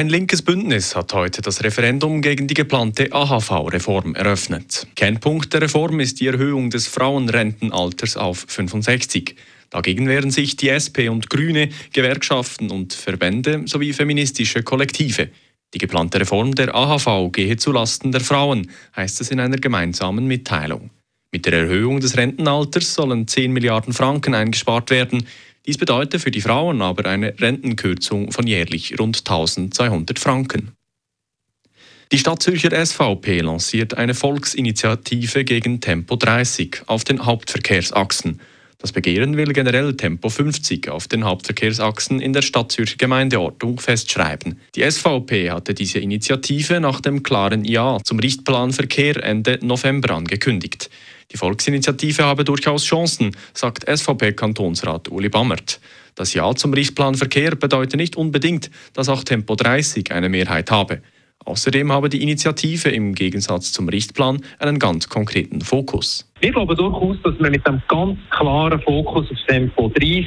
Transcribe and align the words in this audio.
Ein 0.00 0.08
linkes 0.08 0.40
Bündnis 0.40 0.96
hat 0.96 1.12
heute 1.12 1.42
das 1.42 1.62
Referendum 1.62 2.22
gegen 2.22 2.46
die 2.46 2.54
geplante 2.54 3.12
AHV-Reform 3.12 4.14
eröffnet. 4.14 4.86
Kernpunkt 4.96 5.52
der 5.52 5.60
Reform 5.60 6.00
ist 6.00 6.20
die 6.20 6.26
Erhöhung 6.28 6.70
des 6.70 6.86
Frauenrentenalters 6.86 8.16
auf 8.16 8.46
65. 8.48 9.36
Dagegen 9.68 10.08
wehren 10.08 10.30
sich 10.30 10.56
die 10.56 10.70
SP 10.72 11.12
und 11.12 11.28
Grüne, 11.28 11.68
Gewerkschaften 11.92 12.70
und 12.70 12.94
Verbände 12.94 13.64
sowie 13.66 13.92
feministische 13.92 14.62
Kollektive. 14.62 15.28
Die 15.74 15.78
geplante 15.78 16.18
Reform 16.18 16.54
der 16.54 16.74
AHV 16.74 17.30
gehe 17.30 17.58
zulasten 17.58 18.10
der 18.10 18.22
Frauen, 18.22 18.70
heißt 18.96 19.20
es 19.20 19.30
in 19.30 19.38
einer 19.38 19.58
gemeinsamen 19.58 20.26
Mitteilung. 20.26 20.88
Mit 21.32 21.44
der 21.44 21.52
Erhöhung 21.52 22.00
des 22.00 22.16
Rentenalters 22.16 22.94
sollen 22.94 23.28
10 23.28 23.52
Milliarden 23.52 23.92
Franken 23.92 24.34
eingespart 24.34 24.90
werden. 24.90 25.26
Dies 25.70 25.78
bedeutet 25.78 26.20
für 26.20 26.32
die 26.32 26.40
Frauen 26.40 26.82
aber 26.82 27.08
eine 27.08 27.32
Rentenkürzung 27.38 28.32
von 28.32 28.44
jährlich 28.44 28.98
rund 28.98 29.18
1200 29.18 30.18
Franken. 30.18 30.72
Die 32.10 32.18
Stadt 32.18 32.42
Zürcher 32.42 32.84
SVP 32.84 33.38
lanciert 33.38 33.94
eine 33.94 34.14
Volksinitiative 34.14 35.44
gegen 35.44 35.80
Tempo 35.80 36.16
30 36.16 36.82
auf 36.86 37.04
den 37.04 37.24
Hauptverkehrsachsen. 37.24 38.40
Das 38.78 38.90
Begehren 38.90 39.36
will 39.36 39.52
generell 39.52 39.96
Tempo 39.96 40.28
50 40.28 40.88
auf 40.88 41.06
den 41.06 41.22
Hauptverkehrsachsen 41.22 42.20
in 42.20 42.32
der 42.32 42.42
Stadt 42.42 42.72
Zürcher 42.72 42.96
Gemeindeordnung 42.96 43.78
festschreiben. 43.78 44.58
Die 44.74 44.90
SVP 44.90 45.52
hatte 45.52 45.74
diese 45.74 46.00
Initiative 46.00 46.80
nach 46.80 47.00
dem 47.00 47.22
klaren 47.22 47.64
Ja 47.64 47.98
zum 48.02 48.18
Richtplan 48.18 48.72
Verkehr 48.72 49.22
Ende 49.22 49.60
November 49.62 50.16
angekündigt. 50.16 50.90
Die 51.32 51.36
Volksinitiative 51.36 52.24
habe 52.24 52.44
durchaus 52.44 52.84
Chancen, 52.84 53.36
sagt 53.54 53.88
SVP-Kantonsrat 53.88 55.08
Uli 55.10 55.28
Bammert. 55.28 55.80
Das 56.16 56.34
Ja 56.34 56.52
zum 56.54 56.72
Richtplan 56.72 57.14
Verkehr 57.14 57.54
bedeutet 57.54 57.96
nicht 57.96 58.16
unbedingt, 58.16 58.70
dass 58.94 59.08
auch 59.08 59.22
Tempo 59.22 59.54
30 59.54 60.10
eine 60.12 60.28
Mehrheit 60.28 60.72
habe. 60.72 61.02
Außerdem 61.44 61.92
habe 61.92 62.08
die 62.08 62.22
Initiative 62.22 62.90
im 62.90 63.14
Gegensatz 63.14 63.72
zum 63.72 63.88
Richtplan 63.88 64.42
einen 64.58 64.78
ganz 64.78 65.08
konkreten 65.08 65.60
Fokus. 65.60 66.28
Wir 66.40 66.50
glauben 66.50 66.76
durchaus, 66.76 67.16
dass 67.22 67.38
wir 67.38 67.50
mit 67.50 67.64
einem 67.66 67.80
ganz 67.88 68.18
klaren 68.30 68.80
Fokus 68.82 69.30
auf 69.30 69.38
Tempo 69.46 69.88
30 69.88 70.26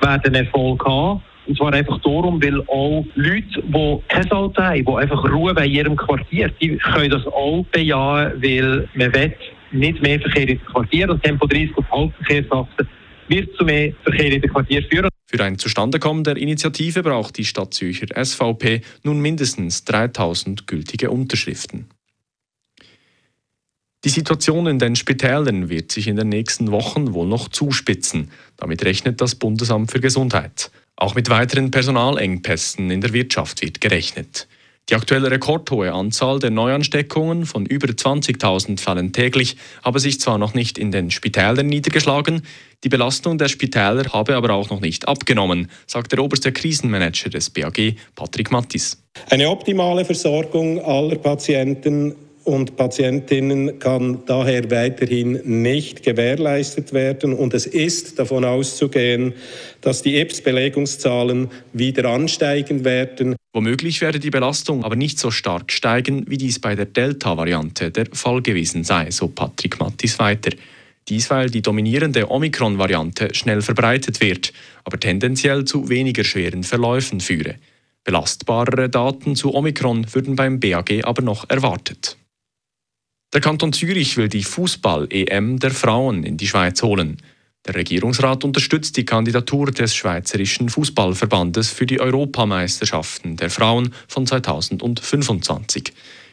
werden 0.00 0.34
Erfolg 0.34 0.84
haben. 0.86 1.22
Und 1.46 1.56
zwar 1.58 1.72
einfach 1.72 2.00
darum, 2.00 2.42
weil 2.42 2.60
auch 2.68 3.04
Leute, 3.14 3.62
die 3.62 3.98
kein 4.08 4.30
Auto 4.30 4.62
haben, 4.62 4.84
die 4.84 4.92
einfach 4.92 5.24
Ruhe 5.24 5.52
in 5.52 5.70
ihrem 5.70 5.96
Quartier, 5.96 6.48
die 6.60 6.76
können 6.76 7.10
das 7.10 7.26
auch 7.26 7.64
bejahen, 7.70 8.42
weil 8.42 8.88
man 8.94 9.12
will 9.14 9.34
nicht 9.72 10.00
mehr 10.02 10.20
Verkehr 10.20 10.48
ins 10.48 10.64
Quartier 10.66 11.10
und 11.10 11.22
Tempo 11.22 11.46
30 11.46 11.76
auf 11.76 11.90
Hauptverkehrsachsen 11.90 12.88
wird 13.28 13.56
zu 13.56 13.64
mehr 13.64 13.92
Verkehr 14.02 14.32
in 14.32 14.40
den 14.40 14.50
Quartier 14.50 14.82
führen. 14.84 15.08
Für 15.26 15.42
ein 15.42 15.58
Zustandekommen 15.58 16.24
der 16.24 16.36
Initiative 16.36 17.02
braucht 17.02 17.36
die 17.36 17.44
Stadt 17.44 17.74
Zürcher 17.74 18.06
SVP 18.24 18.82
nun 19.02 19.20
mindestens 19.20 19.84
3000 19.84 20.66
gültige 20.66 21.10
Unterschriften. 21.10 21.86
Die 24.04 24.10
Situation 24.10 24.68
in 24.68 24.78
den 24.78 24.94
Spitälern 24.94 25.68
wird 25.68 25.90
sich 25.90 26.06
in 26.06 26.14
den 26.14 26.28
nächsten 26.28 26.70
Wochen 26.70 27.12
wohl 27.12 27.26
noch 27.26 27.48
zuspitzen. 27.48 28.30
Damit 28.56 28.84
rechnet 28.84 29.20
das 29.20 29.34
Bundesamt 29.34 29.90
für 29.90 29.98
Gesundheit. 29.98 30.70
Auch 30.94 31.16
mit 31.16 31.28
weiteren 31.28 31.72
Personalengpässen 31.72 32.90
in 32.90 33.00
der 33.00 33.12
Wirtschaft 33.12 33.62
wird 33.62 33.80
gerechnet. 33.80 34.46
Die 34.88 34.94
aktuelle 34.94 35.32
rekordhohe 35.32 35.92
Anzahl 35.92 36.38
der 36.38 36.50
Neuansteckungen 36.50 37.44
von 37.44 37.66
über 37.66 37.88
20.000 37.88 38.78
Fällen 38.78 39.12
täglich 39.12 39.56
habe 39.82 39.98
sich 39.98 40.20
zwar 40.20 40.38
noch 40.38 40.54
nicht 40.54 40.78
in 40.78 40.92
den 40.92 41.10
Spitälern 41.10 41.66
niedergeschlagen, 41.66 42.42
die 42.84 42.88
Belastung 42.88 43.36
der 43.36 43.48
Spitäler 43.48 44.12
habe 44.12 44.36
aber 44.36 44.50
auch 44.50 44.70
noch 44.70 44.80
nicht 44.80 45.08
abgenommen, 45.08 45.70
sagt 45.88 46.12
der 46.12 46.22
oberste 46.22 46.52
Krisenmanager 46.52 47.30
des 47.30 47.50
BAG, 47.50 47.96
Patrick 48.14 48.52
Mattis. 48.52 49.02
Eine 49.28 49.50
optimale 49.50 50.04
Versorgung 50.04 50.80
aller 50.80 51.16
Patienten 51.16 52.14
und 52.46 52.76
Patientinnen 52.76 53.80
kann 53.80 54.20
daher 54.24 54.70
weiterhin 54.70 55.40
nicht 55.62 56.04
gewährleistet 56.04 56.92
werden. 56.92 57.32
Und 57.32 57.54
es 57.54 57.66
ist 57.66 58.20
davon 58.20 58.44
auszugehen, 58.44 59.34
dass 59.80 60.02
die 60.02 60.16
EPS-Belegungszahlen 60.16 61.48
wieder 61.72 62.08
ansteigen 62.08 62.84
werden. 62.84 63.34
Womöglich 63.52 64.00
werde 64.00 64.20
die 64.20 64.30
Belastung 64.30 64.84
aber 64.84 64.94
nicht 64.94 65.18
so 65.18 65.32
stark 65.32 65.72
steigen, 65.72 66.24
wie 66.28 66.36
dies 66.36 66.60
bei 66.60 66.76
der 66.76 66.86
Delta-Variante 66.86 67.90
der 67.90 68.06
Fall 68.12 68.42
gewesen 68.42 68.84
sei, 68.84 69.10
so 69.10 69.26
Patrick 69.26 69.80
Mattis 69.80 70.18
weiter. 70.20 70.50
Dies, 71.08 71.30
weil 71.30 71.50
die 71.50 71.62
dominierende 71.62 72.30
Omikron-Variante 72.30 73.34
schnell 73.34 73.60
verbreitet 73.60 74.20
wird, 74.20 74.52
aber 74.84 75.00
tendenziell 75.00 75.64
zu 75.64 75.88
weniger 75.88 76.22
schweren 76.22 76.62
Verläufen 76.62 77.20
führe. 77.20 77.56
Belastbarere 78.04 78.88
Daten 78.88 79.34
zu 79.34 79.52
Omikron 79.52 80.06
würden 80.14 80.36
beim 80.36 80.60
BAG 80.60 81.04
aber 81.04 81.22
noch 81.22 81.50
erwartet. 81.50 82.16
Der 83.36 83.42
Kanton 83.42 83.74
Zürich 83.74 84.16
will 84.16 84.30
die 84.30 84.44
Fußball-EM 84.44 85.58
der 85.58 85.70
Frauen 85.70 86.24
in 86.24 86.38
die 86.38 86.46
Schweiz 86.46 86.82
holen. 86.82 87.18
Der 87.66 87.74
Regierungsrat 87.74 88.44
unterstützt 88.44 88.96
die 88.96 89.04
Kandidatur 89.04 89.70
des 89.70 89.94
Schweizerischen 89.94 90.70
Fußballverbandes 90.70 91.68
für 91.68 91.84
die 91.84 92.00
Europameisterschaften 92.00 93.36
der 93.36 93.50
Frauen 93.50 93.92
von 94.08 94.26
2025. 94.26 95.92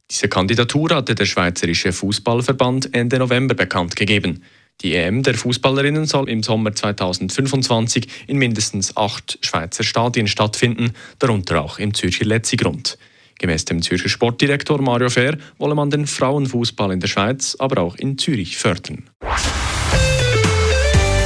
Diese 0.09 0.29
Kandidatur 0.29 0.95
hatte 0.95 1.13
der 1.13 1.25
Schweizerische 1.25 1.91
Fußballverband 1.91 2.95
Ende 2.95 3.19
November 3.19 3.55
bekannt 3.55 3.97
gegeben. 3.97 4.41
Die 4.79 4.95
EM 4.95 5.23
der 5.23 5.33
Fußballerinnen 5.33 6.05
soll 6.05 6.29
im 6.29 6.41
Sommer 6.41 6.73
2025 6.73 8.07
in 8.27 8.37
mindestens 8.37 8.95
acht 8.95 9.39
Schweizer 9.41 9.83
Stadien 9.83 10.27
stattfinden, 10.27 10.93
darunter 11.19 11.63
auch 11.63 11.79
im 11.79 11.93
Zürcher 11.93 12.23
Letzigrund. 12.23 12.97
Gemäß 13.43 13.65
dem 13.65 13.81
Zürcher 13.81 14.07
Sportdirektor 14.07 14.81
Mario 14.81 15.09
Fair 15.09 15.37
wolle 15.57 15.75
man 15.75 15.89
den 15.89 16.07
Frauenfußball 16.07 16.93
in 16.93 17.01
der 17.01 17.09
Schweiz, 17.09 17.57
aber 17.59 17.81
auch 17.81 17.97
in 17.97 18.17
Zürich 18.17 18.55
fördern. 18.55 19.09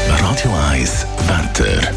Radio 0.09 0.51
1 0.71 1.05
Wetter. 1.27 1.91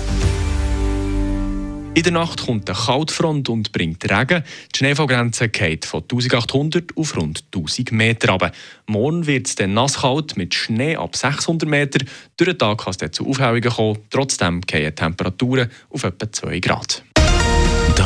In 1.95 2.03
der 2.03 2.13
Nacht 2.13 2.45
kommt 2.45 2.69
eine 2.69 2.79
Kaltfront 2.79 3.49
und 3.49 3.73
bringt 3.73 4.05
Regen. 4.11 4.45
Die 4.75 4.79
Schneefallgrenze 4.79 5.49
geht 5.49 5.87
von 5.87 6.03
1800 6.03 6.95
auf 6.99 7.17
rund 7.17 7.45
1000 7.55 7.91
Meter 7.93 8.33
runter. 8.33 8.53
Morgen 8.89 9.27
wird 9.27 9.47
es 9.47 9.55
dann 9.55 9.73
nasskalt 9.73 10.37
mit 10.37 10.53
Schnee 10.55 10.97
ab 10.97 11.17
600 11.17 11.67
Meter. 11.67 12.05
Durch 12.37 12.51
den 12.51 12.59
Tag 12.59 12.85
kann 12.85 12.95
es 13.01 13.11
zu 13.13 13.27
Aufhellungen 13.27 13.71
kommen. 13.71 13.99
Trotzdem 14.11 14.61
gehen 14.61 14.95
Temperaturen 14.95 15.71
auf 15.89 16.05
etwa 16.05 16.31
2 16.31 16.61
Grad. 16.61 17.05